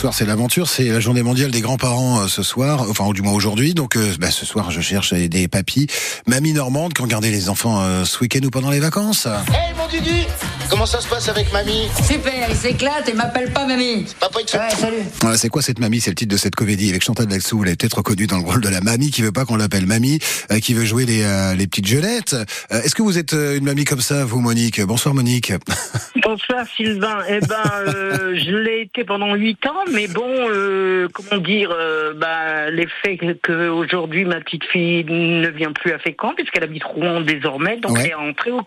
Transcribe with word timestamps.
soir, 0.00 0.14
c'est 0.14 0.24
l'aventure. 0.24 0.66
C'est 0.66 0.88
la 0.88 0.98
journée 0.98 1.22
mondiale 1.22 1.50
des 1.50 1.60
grands-parents 1.60 2.22
euh, 2.22 2.26
ce 2.26 2.42
soir, 2.42 2.86
enfin, 2.88 3.04
ou 3.04 3.12
du 3.12 3.20
moins 3.20 3.34
aujourd'hui. 3.34 3.74
Donc, 3.74 3.96
euh, 3.96 4.14
bah, 4.18 4.30
ce 4.30 4.46
soir, 4.46 4.70
je 4.70 4.80
cherche 4.80 5.12
des 5.12 5.46
papis, 5.46 5.88
mamie 6.26 6.54
normande 6.54 6.94
qui 6.94 7.02
ont 7.02 7.06
gardé 7.06 7.30
les 7.30 7.50
enfants 7.50 7.82
euh, 7.82 8.06
ce 8.06 8.18
week-end 8.20 8.40
ou 8.42 8.48
pendant 8.48 8.70
les 8.70 8.80
vacances. 8.80 9.26
Hey 9.26 9.74
mon 9.76 9.86
Didi 9.88 10.26
Comment 10.70 10.86
ça 10.86 11.00
se 11.00 11.08
passe 11.08 11.28
avec 11.28 11.52
mamie 11.52 11.88
Super, 12.04 12.46
il 12.48 12.54
s'éclate 12.54 13.08
et 13.08 13.12
m'appelle 13.12 13.52
pas 13.52 13.66
mamie. 13.66 14.06
Papa 14.20 14.38
il 14.40 14.46
te 14.46 14.52
fait... 14.52 14.58
Ouais, 14.58 14.70
salut. 14.70 14.96
Voilà, 15.20 15.36
c'est 15.36 15.48
quoi 15.48 15.62
cette 15.62 15.80
mamie? 15.80 16.00
C'est 16.00 16.10
le 16.10 16.14
titre 16.14 16.32
de 16.32 16.36
cette 16.38 16.54
comédie 16.54 16.90
avec 16.90 17.02
Chantal 17.02 17.28
Latsou. 17.28 17.58
Vous 17.58 17.64
l'avez 17.64 17.76
peut-être 17.76 17.98
reconnue 17.98 18.26
dans 18.28 18.38
le 18.38 18.44
rôle 18.44 18.60
de 18.60 18.68
la 18.68 18.80
mamie 18.80 19.10
qui 19.10 19.20
veut 19.22 19.32
pas 19.32 19.44
qu'on 19.44 19.56
l'appelle 19.56 19.86
mamie, 19.86 20.20
euh, 20.52 20.60
qui 20.60 20.72
veut 20.74 20.84
jouer 20.84 21.06
les, 21.06 21.22
euh, 21.24 21.54
les 21.54 21.66
petites 21.66 21.86
gelettes. 21.88 22.34
Euh, 22.72 22.80
Est-ce 22.82 22.94
que 22.94 23.02
vous 23.02 23.18
êtes 23.18 23.34
euh, 23.34 23.58
une 23.58 23.64
mamie 23.64 23.84
comme 23.84 24.00
ça, 24.00 24.24
vous, 24.24 24.40
Monique? 24.40 24.80
Bonsoir, 24.82 25.12
Monique. 25.14 25.52
Bonsoir 26.22 26.64
Sylvain. 26.76 27.18
Eh 27.28 27.40
ben, 27.40 27.56
euh, 27.88 28.34
je 28.38 28.50
l'ai 28.56 28.82
été 28.82 29.02
pendant 29.04 29.34
huit 29.34 29.64
ans, 29.66 29.84
mais 29.92 30.06
bon, 30.06 30.28
euh, 30.50 31.08
comment 31.12 31.42
dire, 31.42 31.70
euh, 31.72 32.14
bah, 32.14 32.70
l'effet 32.70 33.18
que 33.42 33.68
aujourd'hui 33.68 34.24
ma 34.24 34.40
petite 34.40 34.64
fille 34.64 35.04
ne 35.04 35.48
vient 35.48 35.72
plus 35.72 35.92
à 35.92 35.98
Fécamp 35.98 36.34
puisqu'elle 36.36 36.64
habite 36.64 36.84
Rouen 36.84 37.20
désormais, 37.22 37.76
donc 37.78 37.92
Ouais. 37.96 38.02
elle 38.04 38.10
est 38.10 38.14
entrée 38.14 38.52
au, 38.52 38.60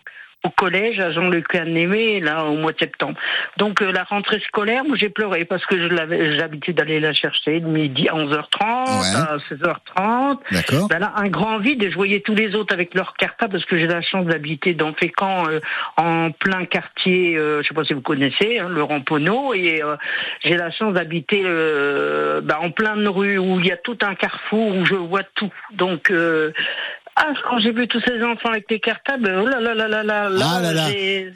au 0.44 0.50
collège 0.50 1.00
à 1.00 1.12
Jean-Luc 1.12 1.56
Anémé 1.56 2.20
là 2.20 2.44
au 2.46 2.56
mois 2.58 2.74
de 2.74 2.80
septembre. 2.80 3.18
Donc 3.58 3.82
euh, 3.82 3.92
la 3.92 4.04
rentrée 4.04 4.40
scolaire, 4.42 4.84
moi 4.84 4.98
j'ai 4.98 5.10
pleuré 5.10 5.46
parce 5.46 5.66
que 5.66 5.78
je 5.78 6.36
j'habitais 6.38 6.74
d'aller 6.74 7.00
la 7.00 7.14
chercher 7.14 7.60
de 7.62 7.66
midi 7.68 8.10
à 8.10 8.14
11h30, 8.14 8.84
Ouais. 8.84 9.16
à 9.16 9.38
16h30. 9.50 10.40
D'accord 10.52 10.88
Ben 10.90 11.00
là, 11.00 11.14
un 11.16 11.30
grand 11.30 11.58
vide 11.60 11.82
et 11.84 11.90
je 11.90 11.96
voyais 11.96 12.20
tous 12.20 12.36
les 12.36 12.56
autres 12.56 12.74
avec 12.74 12.94
leur 12.94 13.14
cartable 13.14 13.54
parce 13.54 13.66
que 13.66 13.78
j'ai 13.78 13.88
la 13.88 14.02
chance 14.02 14.26
d'habiter 14.26 14.74
dans 14.74 14.94
Fécamp 14.94 15.48
euh, 15.48 15.60
en 15.98 16.32
plein 16.32 16.66
quartier, 16.66 17.38
euh, 17.38 17.62
je 17.64 17.68
sais 17.70 17.74
pas 17.74 17.84
si 17.86 17.94
vous 17.94 18.02
connaissez, 18.02 18.60
hein, 18.60 18.68
le 18.70 18.84
Ramponneau 18.84 19.54
et 19.54 19.82
euh, 19.82 19.96
j'ai 20.44 20.58
la 20.58 20.72
chance 20.72 20.94
d'habiter 20.94 21.42
euh, 21.46 22.42
ben, 22.42 22.58
en 22.62 22.72
pleine 22.72 23.08
rue 23.08 23.38
où 23.38 23.60
il 23.60 23.66
y 23.68 23.72
a 23.72 23.78
tout 23.78 23.98
un 24.02 24.16
carrefour 24.16 24.76
où 24.76 24.86
je 24.86 24.96
vois 24.96 25.24
tout. 25.36 25.52
Donc 25.72 26.12
euh, 26.12 26.52
ah, 27.16 27.34
quand 27.50 27.60
j'ai 27.60 27.72
vu 27.72 27.88
tous 27.88 28.02
ces 28.08 28.22
enfants 28.24 28.50
avec 28.50 28.66
les 28.70 28.80
cartables, 28.80 29.32
oh 29.42 29.48
là 29.48 29.60
là 29.60 29.74
là 29.76 29.88
là 29.88 30.04
là 30.04 30.30
Ah 30.44 30.60
là 30.62 30.74
là. 30.74 30.88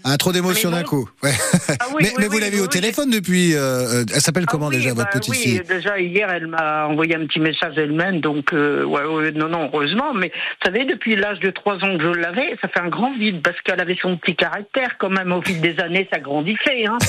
Ah, 0.03 0.17
trop 0.17 0.31
d'émotions 0.31 0.72
d'un 0.72 0.83
coup. 0.83 1.08
Ouais. 1.23 1.31
Ah 1.80 1.86
oui, 1.94 1.95
mais 2.02 2.08
oui, 2.09 2.14
mais 2.20 2.25
vous 2.28 2.33
oui, 2.36 2.39
l'avez 2.42 2.56
oui, 2.56 2.59
au 2.61 2.64
oui, 2.64 2.70
téléphone 2.70 3.09
depuis. 3.11 3.53
euh, 3.56 3.59
euh, 4.02 4.05
elle 4.14 4.22
s'appelle 4.22 4.45
Ah 4.48 4.52
comment 4.52 4.67
oui, 4.67 4.78
déjà, 4.78 4.89
votre 4.89 5.03
bah 5.11 5.20
petite 5.20 5.33
oui, 5.33 5.38
fille? 5.38 5.61
Déjà 5.67 6.00
hier, 6.00 6.30
elle 6.31 6.48
m'a 6.48 6.88
envoyé 6.88 7.16
un 7.16 7.25
petit 7.28 7.39
message 7.39 7.78
elle-même, 7.78 8.20
donc 8.22 8.53
euh, 8.53 8.83
ouais, 8.83 9.03
ouais, 9.05 9.31
non, 9.31 9.50
non, 9.50 9.70
heureusement. 9.72 10.14
Mais 10.14 10.28
vous 10.36 10.66
savez, 10.66 10.86
depuis 10.86 11.16
l'âge 11.16 11.39
de 11.39 11.52
trois 11.52 11.75
ans 11.75 11.98
que 11.98 12.03
je 12.03 12.20
l'avais, 12.20 12.58
ça 12.61 12.67
fait 12.67 12.80
un 12.80 12.89
grand 12.89 13.16
vide 13.17 13.42
parce 13.44 13.59
qu'elle 13.61 13.80
avait 13.81 13.98
son 14.02 14.17
petit 14.17 14.36
caractère 14.36 14.98
quand 15.00 15.09
même. 15.09 15.31
Au 15.31 15.42
fil 15.42 15.61
des 15.61 15.80
années, 15.80 16.08
ça 16.11 16.20
grandissait. 16.20 16.86
Hein. 16.88 16.98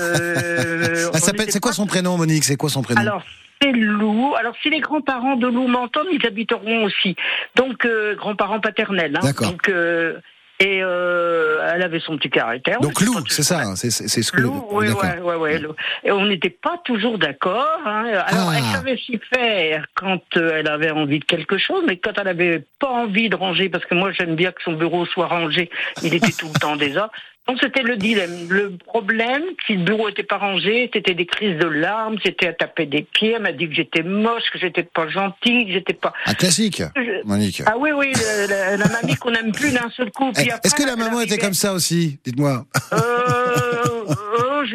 Euh, 0.00 1.10
C'est 1.14 1.60
quoi 1.60 1.70
pas- 1.70 1.74
son 1.76 1.86
prénom, 1.86 2.16
Monique? 2.18 2.44
C'est 2.44 2.56
quoi 2.56 2.68
son 2.68 2.82
prénom? 2.82 3.00
Alors, 3.00 3.22
c'est 3.60 3.72
Lou. 3.72 4.34
Alors, 4.38 4.54
si 4.62 4.70
les 4.70 4.80
grands-parents 4.80 5.36
de 5.36 5.46
Lou 5.46 5.66
m'entendent, 5.66 6.08
ils 6.12 6.24
habiteront 6.26 6.84
aussi. 6.84 7.16
Donc, 7.54 7.84
euh, 7.84 8.14
grands-parents 8.14 8.60
paternels. 8.60 9.16
Hein. 9.16 9.20
D'accord. 9.22 9.50
Donc, 9.50 9.68
euh, 9.68 10.18
et 10.58 10.80
euh, 10.82 11.58
elle 11.74 11.82
avait 11.82 12.00
son 12.00 12.16
petit 12.16 12.30
caractère. 12.30 12.80
Donc 12.80 12.98
Lou, 13.02 13.12
c'est 13.28 13.42
ça. 13.42 13.62
C'est 13.76 13.90
ce 13.90 14.32
que. 14.32 14.40
Lou, 14.40 14.66
oui, 14.70 14.88
ouais, 14.88 15.18
ouais, 15.20 15.34
ouais, 15.34 15.58
Lou. 15.58 15.74
Et 16.02 16.10
on 16.10 16.24
n'était 16.24 16.48
pas 16.48 16.80
toujours 16.82 17.18
d'accord. 17.18 17.66
Hein. 17.84 18.06
Alors, 18.26 18.48
Ah. 18.50 18.54
elle 18.56 18.64
savait 18.64 18.96
s'y 18.96 19.20
faire 19.34 19.84
quand 19.94 20.22
euh, 20.38 20.56
elle 20.58 20.68
avait 20.68 20.90
envie 20.90 21.18
de 21.18 21.26
quelque 21.26 21.58
chose, 21.58 21.84
mais 21.86 21.98
quand 21.98 22.12
elle 22.18 22.28
avait 22.28 22.64
pas 22.78 22.88
envie 22.88 23.28
de 23.28 23.36
ranger, 23.36 23.68
parce 23.68 23.84
que 23.84 23.94
moi 23.94 24.12
j'aime 24.12 24.34
bien 24.34 24.50
que 24.50 24.62
son 24.62 24.72
bureau 24.72 25.04
soit 25.04 25.26
rangé, 25.26 25.68
il 26.02 26.14
était 26.14 26.32
tout 26.32 26.48
le 26.52 26.58
temps 26.58 26.76
déjà. 26.76 27.10
Donc 27.48 27.58
c'était 27.62 27.82
le 27.82 27.96
dilemme. 27.96 28.48
Le 28.48 28.76
problème, 28.86 29.42
si 29.66 29.74
le 29.74 29.84
bureau 29.84 30.08
était 30.08 30.24
pas 30.24 30.36
rangé, 30.38 30.90
c'était 30.92 31.14
des 31.14 31.26
crises 31.26 31.56
de 31.58 31.66
larmes, 31.66 32.16
c'était 32.24 32.48
à 32.48 32.52
taper 32.52 32.86
des 32.86 33.02
pieds. 33.02 33.32
Elle 33.36 33.42
m'a 33.42 33.52
dit 33.52 33.68
que 33.68 33.74
j'étais 33.74 34.02
moche, 34.02 34.42
que 34.52 34.58
j'étais 34.58 34.82
pas 34.82 35.08
gentille, 35.08 35.66
que 35.66 35.72
j'étais 35.72 35.92
pas. 35.94 36.12
Un 36.26 36.34
classique, 36.34 36.82
Je- 36.96 37.24
Monique. 37.24 37.62
Ah 37.66 37.74
oui, 37.78 37.90
oui, 37.94 38.12
la, 38.48 38.76
la 38.76 38.88
mamie 38.88 39.14
qu'on 39.16 39.30
n'aime 39.30 39.52
plus 39.52 39.70
d'un 39.72 39.88
seul 39.96 40.10
coup. 40.10 40.32
Eh, 40.38 40.48
Est-ce 40.64 40.74
que 40.74 40.82
la 40.84 40.96
maman 40.96 41.20
était 41.20 41.38
comme 41.38 41.54
ça 41.54 41.72
aussi 41.72 42.18
Dites-moi? 42.24 42.64
euh, 42.92 43.15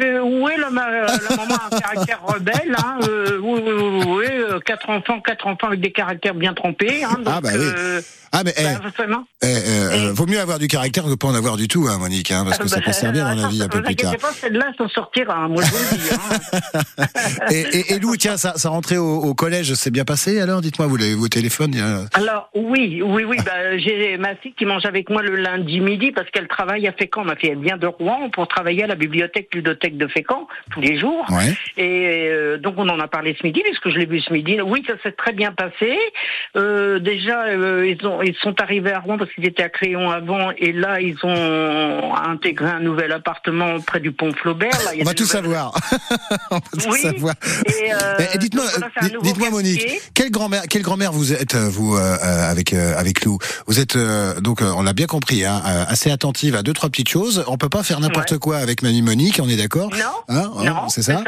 j'ai- 0.00 0.18
oui, 0.20 0.52
la, 0.58 0.70
la 0.70 1.36
maman 1.36 1.54
a 1.54 1.74
un 1.74 1.78
caractère 1.80 2.20
rebelle. 2.26 2.74
Hein, 2.78 2.98
euh, 3.08 3.40
euh, 3.42 4.60
quatre 4.60 4.90
enfants, 4.90 5.20
quatre 5.20 5.46
enfants 5.46 5.68
avec 5.68 5.80
des 5.80 5.92
caractères 5.92 6.34
bien 6.34 6.54
trompés. 6.54 7.04
Hein, 7.04 7.16
Ah, 7.26 7.40
bah 7.40 7.50
oui. 7.54 7.60
euh, 7.60 8.00
Ah 8.32 8.42
mais 8.44 8.54
bah, 8.56 9.22
eh, 9.42 9.46
eh, 9.46 10.10
vaut 10.12 10.26
mieux 10.26 10.40
avoir 10.40 10.58
du 10.58 10.68
caractère 10.68 11.04
que 11.04 11.14
pas 11.14 11.28
en 11.28 11.34
avoir 11.34 11.56
du 11.56 11.68
tout, 11.68 11.86
hein, 11.88 11.98
Monique, 11.98 12.30
hein, 12.30 12.44
parce 12.46 12.58
que 12.58 12.68
ça 12.68 12.76
Bah, 12.76 12.82
peut 12.86 12.92
servir 12.92 13.24
dans 13.24 13.34
la 13.34 13.48
vie 13.48 13.62
un 13.62 13.68
peu 13.68 13.82
plus 13.82 13.94
tard. 13.96 14.16
pas, 14.16 14.32
celle-là 14.32 14.72
s'en 14.78 14.88
sortira. 14.88 15.48
moi, 15.48 15.62
je 15.62 15.70
vous 15.70 15.76
le 15.78 15.98
dis. 15.98 16.12
Et, 17.50 17.60
et, 17.78 17.92
et 17.94 17.98
Lou, 17.98 18.16
tiens, 18.16 18.36
ça, 18.36 18.54
ça 18.56 18.68
rentrait 18.70 18.96
au, 18.96 19.16
au 19.16 19.34
collège, 19.34 19.74
c'est 19.74 19.90
bien 19.90 20.04
passé 20.04 20.40
alors 20.40 20.60
Dites-moi, 20.60 20.86
vous 20.86 20.96
l'avez 20.96 21.14
au 21.14 21.28
téléphone 21.28 21.74
a- 21.76 22.18
Alors 22.18 22.48
oui, 22.54 23.02
oui, 23.04 23.24
oui. 23.24 23.36
Bah, 23.44 23.76
j'ai 23.78 24.16
ma 24.16 24.34
fille 24.36 24.54
qui 24.54 24.64
mange 24.64 24.86
avec 24.86 25.10
moi 25.10 25.22
le 25.22 25.36
lundi 25.36 25.80
midi 25.80 26.12
parce 26.12 26.30
qu'elle 26.30 26.48
travaille 26.48 26.86
à 26.88 26.92
Fécamp. 26.92 27.24
Ma 27.24 27.36
fille 27.36 27.50
elle 27.50 27.60
vient 27.62 27.76
de 27.76 27.86
Rouen 27.86 28.30
pour 28.30 28.48
travailler 28.48 28.84
à 28.84 28.86
la 28.86 28.94
bibliothèque 28.94 29.48
ludothèque 29.54 29.81
de 29.90 30.06
Fécamp 30.06 30.46
tous 30.70 30.80
les 30.80 30.98
jours. 30.98 31.24
Ouais. 31.30 31.54
Et 31.76 32.28
euh, 32.30 32.58
donc 32.58 32.74
on 32.78 32.88
en 32.88 32.98
a 33.00 33.08
parlé 33.08 33.36
ce 33.40 33.46
midi 33.46 33.62
puisque 33.64 33.90
je 33.90 33.98
l'ai 33.98 34.06
vu 34.06 34.20
ce 34.20 34.32
midi. 34.32 34.60
Oui, 34.60 34.82
ça 34.86 34.94
s'est 35.02 35.12
très 35.12 35.32
bien 35.32 35.52
passé. 35.52 35.98
Euh, 36.56 36.98
déjà, 36.98 37.44
euh, 37.44 37.86
ils 37.86 38.06
ont 38.06 38.22
ils 38.22 38.34
sont 38.36 38.60
arrivés 38.60 38.92
à 38.92 39.00
Rouen 39.00 39.18
parce 39.18 39.30
qu'ils 39.32 39.46
étaient 39.46 39.62
à 39.62 39.68
Créon 39.68 40.10
avant 40.10 40.50
et 40.56 40.72
là 40.72 41.00
ils 41.00 41.16
ont 41.24 42.14
intégré 42.14 42.66
un 42.70 42.80
nouvel 42.80 43.12
appartement 43.12 43.80
près 43.80 44.00
du 44.00 44.12
pont 44.12 44.32
Flaubert. 44.32 44.70
Là, 44.84 44.92
il 44.94 44.98
y 44.98 45.00
a 45.00 45.02
On 45.02 45.06
va 45.06 45.12
nouvelles- 45.12 45.26
savoir. 45.26 45.72
On 46.50 46.54
va 46.56 46.60
tout 46.60 46.90
Oui. 46.90 47.00
savoir. 47.00 47.34
Et, 47.66 47.90
Eh, 48.18 48.24
eh, 48.34 48.38
dites-moi, 48.38 48.64
dites-moi 49.22 49.50
Monique, 49.50 49.86
quelle 50.14 50.30
grand-mère, 50.30 50.62
quelle 50.68 50.82
grand-mère 50.82 51.12
vous 51.12 51.32
êtes 51.32 51.54
vous 51.56 51.96
avec 51.96 52.72
avec 52.72 53.24
Lou 53.24 53.38
Vous 53.66 53.80
êtes 53.80 53.96
donc, 54.40 54.60
on 54.62 54.82
l'a 54.82 54.92
bien 54.92 55.06
compris, 55.06 55.44
hein, 55.44 55.60
assez 55.88 56.10
attentive 56.10 56.54
à 56.56 56.62
deux 56.62 56.72
trois 56.72 56.88
petites 56.90 57.08
choses. 57.08 57.44
On 57.48 57.56
peut 57.56 57.68
pas 57.68 57.82
faire 57.82 58.00
n'importe 58.00 58.32
Ouais. 58.32 58.38
quoi 58.38 58.56
avec 58.58 58.82
Mamie 58.82 59.02
Monique, 59.02 59.40
on 59.42 59.48
est 59.48 59.56
d'accord 59.56 59.71
Non, 59.74 59.90
Hein, 60.28 60.50
hein, 60.58 60.64
non, 60.64 60.88
c'est 60.88 61.02
ça, 61.02 61.22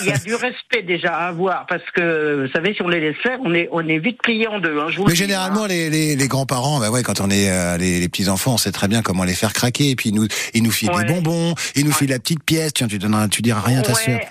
Il 0.00 0.06
y 0.06 0.12
a 0.12 0.18
du 0.18 0.34
respect 0.34 0.82
déjà 0.82 1.14
à 1.14 1.28
avoir 1.28 1.66
parce 1.66 1.82
que 1.94 2.44
vous 2.46 2.52
savez 2.52 2.74
si 2.74 2.82
on 2.82 2.88
les 2.88 3.00
laisse 3.00 3.16
faire, 3.22 3.38
on 3.44 3.52
est 3.54 3.68
on 3.72 3.86
est 3.88 3.98
vite 3.98 4.20
plié 4.22 4.46
en 4.48 4.58
deux. 4.58 4.78
hein, 4.80 4.86
je 4.90 4.96
vous 4.98 5.04
le 5.04 5.10
Mais 5.10 5.16
généralement, 5.16 5.66
les, 5.66 5.90
les, 5.90 6.16
les 6.16 6.28
grands-parents, 6.28 6.80
bah 6.80 6.90
ouais, 6.90 7.02
quand 7.02 7.20
on 7.20 7.30
est 7.30 7.50
euh, 7.50 7.76
les, 7.78 8.00
les 8.00 8.08
petits 8.08 8.28
enfants, 8.28 8.54
on 8.54 8.58
sait 8.58 8.72
très 8.72 8.88
bien 8.88 9.02
comment 9.02 9.24
les 9.24 9.34
faire 9.34 9.52
craquer. 9.52 9.90
Et 9.90 9.96
puis 9.96 10.10
ils 10.10 10.14
nous, 10.14 10.26
ils 10.54 10.62
nous 10.62 10.70
filent 10.70 10.90
Ouais. 10.90 11.04
des 11.04 11.12
bonbons, 11.12 11.54
ils 11.74 11.84
nous 11.86 11.92
filent 11.92 12.10
la 12.10 12.18
petite 12.18 12.42
pièce. 12.44 12.72
Tiens, 12.74 12.86
tu 12.88 12.98
donneras, 12.98 13.28
tu 13.28 13.40
diras 13.42 13.60
rien 13.60 13.80
à 13.80 13.82
ta 13.82 13.92
Ouais. 13.92 14.26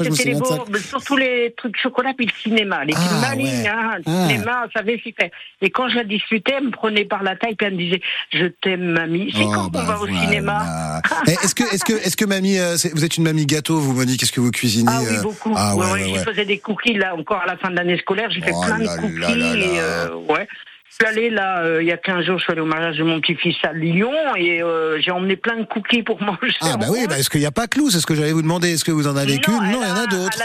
c'était 0.00 0.24
les 0.24 0.34
beaux, 0.34 0.64
surtout 0.88 1.16
les 1.16 1.54
trucs 1.56 1.76
chocolat 1.80 2.12
puis 2.16 2.26
le 2.26 2.32
cinéma, 2.42 2.84
les 2.84 2.94
Ah, 2.96 3.00
films 3.00 3.20
malignes, 3.20 3.68
hein, 3.68 3.96
le 3.98 4.02
Ah. 4.06 4.28
cinéma, 4.28 4.66
ça 4.72 4.80
savait 4.80 5.00
s'y 5.04 5.12
faire. 5.12 5.30
Et 5.60 5.70
quand 5.70 5.88
je 5.88 5.96
la 5.96 6.04
discutais, 6.04 6.54
elle 6.58 6.64
me 6.66 6.70
prenait 6.70 7.04
par 7.04 7.22
la 7.22 7.36
taille 7.36 7.54
puis 7.54 7.66
elle 7.66 7.74
me 7.74 7.78
disait 7.78 8.00
"Je 8.32 8.46
t'aime, 8.46 8.92
mamie." 8.92 9.32
C'est 9.34 9.42
Oh, 9.44 9.52
quand 9.54 9.68
bah 9.70 9.80
on 9.82 9.86
va 9.86 10.00
au 10.00 10.06
cinéma? 10.06 11.00
Eh, 11.26 11.32
Est-ce 11.32 11.54
que, 11.54 11.62
est-ce 11.74 11.84
que, 11.84 11.92
est-ce 11.92 12.16
que 12.16 12.24
mamie, 12.24 12.47
euh, 12.58 12.76
vous 12.94 13.04
êtes 13.04 13.16
une 13.16 13.24
mamie 13.24 13.46
gâteau, 13.46 13.78
vous 13.78 13.92
Monique 13.92 14.22
Est-ce 14.22 14.32
que 14.32 14.40
vous 14.40 14.50
cuisinez 14.50 14.90
Ah 14.92 15.00
oui, 15.02 15.16
euh, 15.16 15.22
beaucoup. 15.22 15.52
Ah 15.56 15.74
ouais, 15.76 15.84
Ouais, 15.84 15.92
ouais, 15.92 16.04
ouais, 16.04 16.12
ouais. 16.12 16.18
Je 16.24 16.30
faisais 16.30 16.44
des 16.44 16.58
cookies 16.58 16.94
là 16.94 17.14
encore 17.14 17.42
à 17.42 17.46
la 17.46 17.56
fin 17.56 17.70
de 17.70 17.76
l'année 17.76 17.98
scolaire. 17.98 18.30
J'ai 18.30 18.40
fait 18.40 18.52
Oh 18.54 18.62
plein 18.64 18.78
là 18.78 18.96
de 18.96 19.00
cookies. 19.00 19.18
là 19.18 19.28
là 19.34 19.56
là. 19.56 19.64
Et, 19.64 19.80
euh, 19.80 20.14
ouais. 20.28 20.46
Je 21.00 21.06
suis 21.16 21.30
là 21.30 21.60
euh, 21.62 21.82
il 21.82 21.86
y 21.86 21.92
a 21.92 21.96
15 21.96 22.24
jours. 22.24 22.38
Je 22.38 22.42
suis 22.44 22.52
allée 22.52 22.60
au 22.60 22.66
mariage 22.66 22.96
de 22.96 23.04
mon 23.04 23.20
petit-fils 23.20 23.56
à 23.62 23.72
Lyon 23.72 24.10
et 24.36 24.62
euh, 24.62 24.98
j'ai 25.00 25.12
emmené 25.12 25.36
plein 25.36 25.56
de 25.58 25.64
cookies 25.64 26.02
pour 26.02 26.20
manger. 26.22 26.54
Ah 26.60 26.76
bah 26.76 26.86
oui, 26.90 27.06
bah, 27.08 27.18
est-ce 27.18 27.30
qu'il 27.30 27.40
n'y 27.40 27.46
a 27.46 27.52
pas 27.52 27.66
que 27.68 27.78
Lou 27.78 27.90
C'est 27.90 28.00
ce 28.00 28.06
que 28.06 28.14
j'allais 28.16 28.32
vous 28.32 28.42
demander. 28.42 28.72
Est-ce 28.72 28.84
que 28.84 28.90
vous 28.90 29.06
en 29.06 29.16
avez 29.16 29.38
qu'une? 29.38 29.54
Non, 29.54 29.80
il 29.82 29.88
y 29.88 29.92
en 29.92 29.96
a 29.96 30.06
d'autres. 30.06 30.38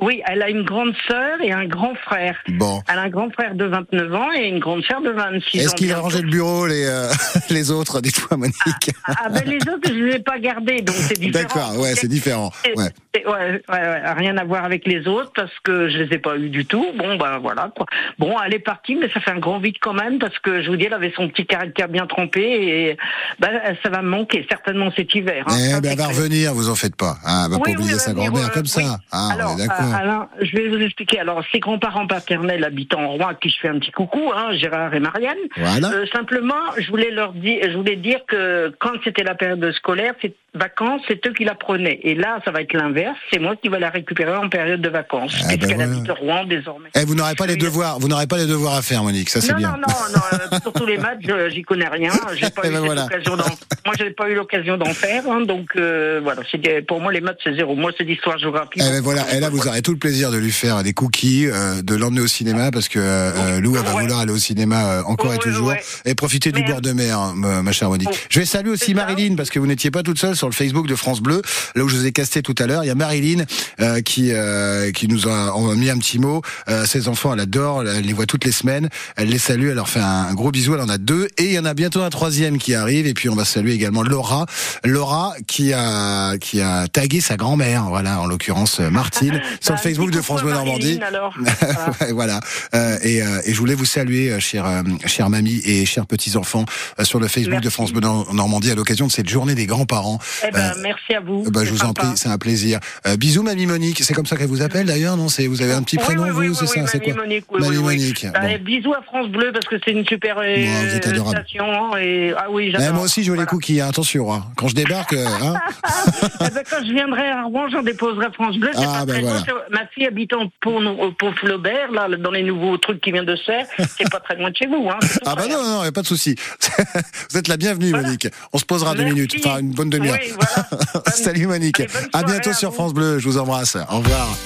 Oui, 0.00 0.22
elle 0.26 0.42
a 0.42 0.48
une 0.48 0.62
grande 0.62 0.94
sœur 1.08 1.40
et 1.42 1.50
un 1.52 1.66
grand 1.66 1.94
frère. 1.96 2.36
Bon. 2.48 2.82
Elle 2.90 2.98
a 2.98 3.02
un 3.02 3.08
grand 3.08 3.30
frère 3.30 3.54
de 3.54 3.64
29 3.64 4.14
ans 4.14 4.32
et 4.32 4.46
une 4.48 4.60
grande 4.60 4.82
sœur 4.84 5.00
de 5.00 5.10
26 5.10 5.58
ans. 5.60 5.62
Est-ce 5.64 5.74
qu'il 5.74 5.92
a 5.92 5.98
rangé 5.98 6.22
le 6.22 6.28
bureau, 6.30 6.66
les, 6.66 6.86
euh, 6.86 7.08
les 7.50 7.70
autres 7.70 8.00
Dites-moi, 8.00 8.36
Monique. 8.38 8.90
Ah 9.06 9.28
ben 9.28 9.42
les 9.44 9.56
autres, 9.68 9.88
je 9.88 9.92
ne 9.94 10.04
les 10.04 10.14
ai 10.16 10.18
pas 10.20 10.38
gardés, 10.38 10.82
donc 10.82 10.94
c'est 10.96 11.18
différent. 11.18 11.42
D'accord, 11.48 11.78
ouais, 11.80 11.94
c'est 11.96 12.06
différent. 12.08 12.52
Ouais. 12.76 12.84
ouais, 13.16 13.24
ouais, 13.26 13.60
ouais, 13.68 14.12
rien 14.12 14.36
à 14.36 14.44
voir 14.44 14.64
avec 14.64 14.86
les 14.86 15.06
autres 15.08 15.32
parce 15.34 15.52
que 15.64 15.88
je 15.88 15.98
les 15.98 16.14
ai 16.14 16.18
pas 16.18 16.36
eu 16.36 16.48
du 16.48 16.64
tout. 16.64 16.86
Bon, 16.96 17.16
ben 17.16 17.38
voilà 17.38 17.70
quoi. 17.76 17.86
Bon, 18.18 18.34
elle 18.44 18.54
est 18.54 18.58
partie, 18.60 18.94
mais 18.94 19.10
ça 19.12 19.20
fait 19.20 19.32
un 19.32 19.38
grand 19.40 19.58
vide 19.58 19.76
quand 19.80 19.94
même 19.94 20.18
parce 20.18 20.38
que 20.38 20.62
je 20.62 20.68
vous 20.70 20.76
dis, 20.76 20.84
elle 20.84 20.94
avait 20.94 21.12
son 21.16 21.28
petit 21.28 21.46
caractère 21.46 21.88
bien 21.88 22.06
trempé 22.06 22.40
et 22.42 22.96
ben, 23.40 23.50
ça 23.82 23.88
va 23.90 24.02
me 24.02 24.08
manquer 24.08 24.46
certainement 24.48 24.90
cet 24.94 25.14
hiver. 25.14 25.44
hein. 25.48 25.56
Eh 25.76 25.80
ben, 25.80 25.90
elle 25.92 25.98
va 25.98 26.06
revenir, 26.06 26.54
vous 26.54 26.68
en 26.68 26.74
faites 26.76 26.94
pas. 26.96 27.16
Ah, 27.24 27.44
elle 27.46 27.50
va 27.52 27.56
Oui, 27.58 27.74
pas 27.74 27.80
oublier 27.80 27.98
sa 27.98 28.12
grand-mère 28.12 28.46
euh, 28.46 28.54
comme 28.54 28.66
ça. 28.66 28.98
Ah, 29.10 29.30
Alors, 29.32 29.54
on 29.56 29.58
est 29.58 29.66
d'accord. 29.66 29.86
euh, 29.86 29.87
Alain, 29.94 30.28
je 30.40 30.56
vais 30.56 30.68
vous 30.68 30.80
expliquer. 30.80 31.20
Alors, 31.20 31.42
ses 31.52 31.60
grands-parents 31.60 32.06
paternels 32.06 32.64
habitant 32.64 33.00
en 33.00 33.08
Rouen, 33.12 33.28
à 33.28 33.34
qui 33.34 33.48
je 33.50 33.56
fais 33.60 33.68
un 33.68 33.78
petit 33.78 33.90
coucou, 33.92 34.30
hein, 34.34 34.52
Gérard 34.56 34.94
et 34.94 35.00
Marianne. 35.00 35.36
Voilà. 35.56 35.90
Euh, 35.92 36.06
simplement, 36.12 36.54
je 36.76 36.88
voulais 36.88 37.10
leur 37.10 37.32
dire, 37.32 37.58
je 37.70 37.76
voulais 37.76 37.96
dire 37.96 38.20
que 38.28 38.72
quand 38.78 38.92
c'était 39.04 39.24
la 39.24 39.34
période 39.34 39.72
scolaire, 39.72 40.14
ces 40.22 40.34
vacances, 40.54 41.02
c'est 41.06 41.24
eux 41.26 41.32
qui 41.32 41.44
la 41.44 41.54
prenaient. 41.54 42.00
Et 42.02 42.14
là, 42.14 42.38
ça 42.44 42.50
va 42.50 42.62
être 42.62 42.72
l'inverse. 42.72 43.16
C'est 43.32 43.38
moi 43.38 43.54
qui 43.56 43.68
vais 43.68 43.78
la 43.78 43.90
récupérer 43.90 44.34
en 44.34 44.48
période 44.48 44.80
de 44.80 44.88
vacances, 44.88 45.34
Ah, 45.38 45.48
ben 45.48 45.58
puisqu'elle 45.58 45.76
voilà. 45.76 45.92
habite 45.92 46.10
Rouen 46.10 46.44
désormais. 46.44 46.88
Eh, 46.96 47.04
vous 47.04 47.14
n'aurez 47.14 47.34
pas 47.34 47.46
les 47.46 47.52
Oui. 47.54 47.58
devoirs, 47.60 47.98
vous 47.98 48.08
n'aurez 48.08 48.26
pas 48.26 48.38
les 48.38 48.46
devoirs 48.46 48.74
à 48.74 48.82
faire, 48.82 49.02
Monique. 49.04 49.28
Ça, 49.28 49.40
c'est 49.40 49.52
Non, 49.52 49.58
bien. 49.58 49.68
Non, 49.72 49.76
non, 49.76 49.94
non, 50.14 50.54
euh, 50.54 50.58
surtout 50.62 50.86
les 50.86 50.96
matchs, 50.98 51.24
euh, 51.28 51.50
j'y 51.50 51.62
connais 51.62 51.88
rien. 51.88 52.10
J'ai 52.34 52.50
pas 52.50 52.62
Eh 52.64 52.68
eu 52.68 52.72
ben 52.72 52.80
voilà. 52.80 53.06
d'en. 53.24 53.36
Moi, 53.36 53.94
j'ai 53.98 54.10
pas 54.10 54.28
eu 54.28 54.34
l'occasion 54.34 54.76
d'en 54.76 54.92
faire, 54.92 55.22
hein, 55.30 55.42
donc 55.42 55.68
euh, 55.76 56.20
voilà. 56.22 56.42
Pour 56.86 57.00
moi, 57.00 57.12
les 57.12 57.20
maths 57.20 57.38
c'est 57.44 57.54
zéro. 57.54 57.74
Moi, 57.74 57.92
c'est 57.96 58.04
l'histoire 58.04 58.38
géographie. 58.38 58.78
Eh 58.80 58.90
ben 58.90 59.00
voilà, 59.02 59.22
et 59.34 59.40
là 59.40 59.48
vous 59.50 59.66
aurez 59.68 59.77
tout 59.82 59.92
le 59.92 59.98
plaisir 59.98 60.30
de 60.30 60.36
lui 60.38 60.52
faire 60.52 60.82
des 60.82 60.92
cookies, 60.92 61.46
euh, 61.46 61.82
de 61.82 61.94
l'emmener 61.94 62.20
au 62.20 62.26
cinéma 62.26 62.70
parce 62.70 62.88
que 62.88 62.98
euh, 63.00 63.60
Lou 63.60 63.76
elle 63.76 63.82
va 63.84 63.94
Ouais. 63.94 64.02
vouloir 64.02 64.20
aller 64.20 64.32
au 64.32 64.38
cinéma 64.38 64.84
euh, 64.86 65.02
encore 65.06 65.32
et 65.34 65.38
toujours 65.38 65.68
ouais. 65.68 65.82
et 66.04 66.14
profiter 66.14 66.52
du 66.52 66.62
bord 66.64 66.80
de 66.80 66.92
mer, 66.92 67.18
hein, 67.18 67.32
ma, 67.36 67.62
ma 67.62 67.72
chère 67.72 67.88
Monique. 67.88 68.08
Oh. 68.12 68.16
Je 68.30 68.40
vais 68.40 68.46
saluer 68.46 68.70
aussi. 68.70 68.94
Marilyn 68.94 69.34
parce 69.36 69.50
que 69.50 69.58
vous 69.58 69.66
n'étiez 69.66 69.90
pas 69.90 70.02
toute 70.02 70.18
seule 70.18 70.36
sur 70.36 70.48
le 70.48 70.52
Facebook 70.54 70.86
de 70.86 70.94
France 70.94 71.20
Bleu, 71.20 71.42
là 71.74 71.84
où 71.84 71.88
je 71.88 71.96
vous 71.96 72.06
ai 72.06 72.12
casté 72.12 72.42
tout 72.42 72.54
à 72.58 72.66
l'heure. 72.66 72.84
Il 72.84 72.86
y 72.86 72.90
a 72.90 72.94
Marilyn 72.94 73.44
euh, 73.80 74.00
qui 74.02 74.32
euh, 74.32 74.90
qui 74.92 75.08
nous 75.08 75.28
a, 75.28 75.52
en 75.54 75.70
a 75.70 75.74
mis 75.74 75.90
un 75.90 75.98
petit 75.98 76.18
mot. 76.18 76.42
Euh, 76.68 76.84
ses 76.86 77.08
enfants, 77.08 77.32
elle 77.34 77.40
adore, 77.40 77.82
elle 77.86 78.04
les 78.04 78.12
voit 78.12 78.26
toutes 78.26 78.44
les 78.44 78.52
semaines. 78.52 78.88
Elle 79.16 79.28
les 79.28 79.38
salue, 79.38 79.68
elle 79.68 79.74
leur 79.76 79.88
fait 79.88 80.00
un, 80.00 80.26
un 80.30 80.34
gros 80.34 80.50
bisou. 80.50 80.74
Elle 80.74 80.80
en 80.80 80.88
a 80.88 80.98
deux 80.98 81.28
et 81.38 81.44
il 81.44 81.52
y 81.52 81.58
en 81.58 81.64
a 81.64 81.74
bientôt 81.74 82.02
un 82.02 82.10
troisième 82.10 82.58
qui 82.58 82.74
arrive. 82.74 83.06
Et 83.06 83.14
puis 83.14 83.28
on 83.28 83.34
va 83.34 83.44
saluer 83.44 83.72
également 83.72 84.02
Laura, 84.02 84.46
Laura 84.84 85.34
qui 85.46 85.72
a 85.72 86.36
qui 86.38 86.60
a 86.60 86.88
tagué 86.88 87.20
sa 87.20 87.36
grand-mère, 87.36 87.84
voilà, 87.88 88.20
en 88.20 88.26
l'occurrence 88.26 88.80
euh, 88.80 88.90
Martine, 88.90 89.40
sur 89.68 89.74
le 89.74 89.78
Bah, 89.78 89.82
Facebook 89.82 90.10
de 90.10 90.20
France 90.20 90.42
Bleu 90.42 90.52
Normandie. 90.52 90.98
Alors. 91.06 91.34
Voilà. 92.12 92.40
Euh, 92.74 92.96
et, 93.02 93.22
euh, 93.22 93.40
et 93.44 93.52
je 93.52 93.58
voulais 93.58 93.74
vous 93.74 93.84
saluer, 93.84 94.30
euh, 94.30 94.40
chère, 94.40 94.66
euh, 94.66 94.82
chère 95.06 95.28
mamie 95.30 95.60
et 95.64 95.84
chers 95.86 96.06
petits 96.06 96.36
enfants, 96.36 96.64
euh, 96.98 97.04
sur 97.04 97.20
le 97.20 97.28
Facebook 97.28 97.60
de. 97.60 97.68
France 97.70 97.92
Bleu 97.92 98.00
Nor- 98.00 98.32
Normandie 98.34 98.70
à 98.70 98.74
l'occasion 98.74 99.06
de 99.06 99.12
cette 99.12 99.28
journée 99.28 99.54
des 99.54 99.66
grands-parents. 99.66 100.18
Eh 100.46 100.50
ben, 100.50 100.72
Euh, 100.74 100.80
merci 100.82 101.14
à 101.14 101.20
vous. 101.20 101.44
bah, 101.50 101.64
je 101.64 101.70
vous 101.70 101.82
en 101.84 101.92
prie, 101.92 102.08
c'est 102.16 102.28
un 102.30 102.38
plaisir. 102.38 102.80
Euh, 103.06 103.16
bisous, 103.16 103.42
mamie 103.42 103.66
Monique. 103.66 104.02
C'est 104.02 104.14
comme 104.14 104.26
ça 104.26 104.36
qu'elle 104.36 104.48
vous 104.48 104.62
appelle 104.62 104.86
d'ailleurs, 104.86 105.16
non? 105.16 105.28
C'est 105.28 105.46
vous 105.46 105.60
avez 105.62 105.74
un 105.74 105.82
petit 105.82 105.96
Oui, 105.98 106.04
prénom, 106.04 106.22
oui, 106.24 106.30
vous, 106.30 106.40
oui, 106.40 106.56
c'est 106.58 106.66
ça? 106.66 106.80
oui, 106.80 106.88
C'est 106.90 107.00
quoi? 107.00 107.14
Monique, 107.14 107.44
oui, 107.50 107.60
Mamie. 107.60 107.76
Monique. 107.78 108.26
Bah, 108.32 108.40
Bon. 108.40 108.58
Bisous 108.64 108.94
à 108.94 109.02
France 109.02 109.28
Bleu 109.28 109.50
parce 109.52 109.66
que 109.66 109.76
c'est 109.84 109.92
une 109.92 110.06
super 110.06 110.36
euh, 110.38 110.56
vous 111.04 111.30
station. 111.30 111.96
Et... 111.98 112.32
Ah 112.36 112.46
oui, 112.50 112.70
j'adore. 112.72 112.94
moi 112.94 113.04
aussi, 113.04 113.22
je 113.22 113.30
veux 113.30 113.36
Voilà. 113.36 113.42
les 113.50 113.54
cookies. 113.54 113.80
hein, 113.80 113.88
attention, 113.88 114.32
hein. 114.32 114.44
quand 114.56 114.68
je 114.68 114.74
débarque, 114.74 115.12
euh, 115.12 115.26
hein, 115.42 115.54
Eh 116.40 116.50
ben, 116.50 116.62
quand 116.68 116.84
je 116.86 116.92
viendrai 116.92 117.28
à 117.28 117.42
Rouen, 117.44 117.68
j'en 117.70 117.82
déposerai 117.82 118.26
France 118.32 118.56
Bleu. 118.56 118.70
Ah, 118.76 119.04
ben 119.06 119.12
très 119.14 119.22
voilà. 119.22 119.38
Ma 119.70 119.86
fille 119.88 120.06
habite 120.06 120.32
en 120.32 120.50
Pont, 120.60 121.12
Pont 121.18 121.32
Flaubert, 121.32 121.90
là, 121.92 122.08
dans 122.16 122.30
les 122.30 122.42
nouveaux 122.42 122.76
trucs 122.78 123.00
qui 123.00 123.12
viennent 123.12 123.24
de 123.24 123.36
se 123.36 123.44
faire. 123.44 123.66
C'est 123.78 124.10
pas 124.10 124.20
très 124.20 124.36
loin 124.36 124.50
de 124.50 124.56
chez 124.56 124.66
vous. 124.66 124.88
Hein. 124.90 124.98
Ah 125.24 125.34
bah 125.34 125.42
près, 125.42 125.48
non, 125.48 125.62
non, 125.62 125.84
y 125.84 125.88
a 125.88 125.92
pas 125.92 126.02
de 126.02 126.06
souci. 126.06 126.34
vous 127.30 127.38
êtes 127.38 127.48
la 127.48 127.56
bienvenue, 127.56 127.90
Voilà. 127.90 128.06
Monique. 128.06 128.28
On 128.52 128.58
se 128.58 128.64
posera 128.64 128.94
deux 128.94 129.04
minutes, 129.04 129.36
enfin 129.44 129.58
une 129.58 129.72
bonne 129.72 129.90
demi-heure. 129.90 130.18
Oui, 130.20 130.32
voilà. 130.34 130.68
Salut 131.12 131.46
Monique. 131.46 131.80
Allez, 131.80 131.90
à 132.12 132.22
bientôt 132.22 132.50
à 132.50 132.54
sur 132.54 132.70
vous. 132.70 132.74
France 132.76 132.94
Bleu. 132.94 133.18
Je 133.18 133.28
vous 133.28 133.38
embrasse. 133.38 133.76
Au 133.90 133.98
revoir. 133.98 134.28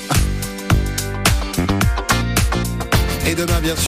Et 3.27 3.35
demain, 3.35 3.61
bien 3.61 3.77
sûr. 3.77 3.81